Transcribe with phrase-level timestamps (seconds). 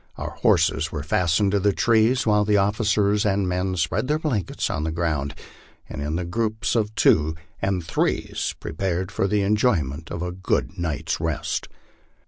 [0.17, 4.17] Our horses were fast ened to the trees, while the officers and men spread their
[4.17, 5.35] blankets on the ground,
[5.87, 11.19] and in groups of twos and threes prepared for the enjoyment of a good night's
[11.19, 11.67] rest.